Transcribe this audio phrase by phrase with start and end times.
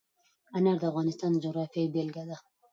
[0.55, 2.37] انار د افغانستان د جغرافیې بېلګه ده.